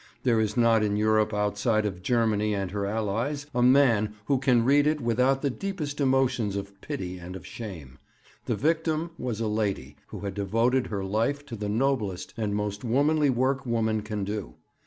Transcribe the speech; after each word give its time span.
There 0.23 0.39
is 0.39 0.57
not 0.57 0.81
in 0.83 0.95
Europe, 0.97 1.31
outside 1.31 1.85
Germany 2.01 2.55
and 2.55 2.71
her 2.71 2.87
Allies, 2.87 3.45
a 3.53 3.61
man 3.61 4.15
who 4.25 4.39
can 4.39 4.65
read 4.65 4.87
it 4.87 4.99
without 4.99 5.43
the 5.43 5.51
deepest 5.51 6.01
emotions 6.01 6.55
of 6.55 6.81
pity 6.81 7.19
and 7.19 7.35
of 7.35 7.45
shame. 7.45 7.99
The 8.47 8.55
victim 8.55 9.11
was 9.19 9.39
a 9.39 9.47
lady 9.47 9.97
who 10.07 10.21
had 10.21 10.33
devoted 10.33 10.87
her 10.87 11.05
life 11.05 11.45
to 11.45 11.55
the 11.55 11.69
noblest 11.69 12.33
and 12.35 12.51
the 12.51 12.55
most 12.57 12.83
womanly 12.83 13.29
work 13.29 13.63
woman 13.63 14.01
can 14.01 14.23
do. 14.23 14.55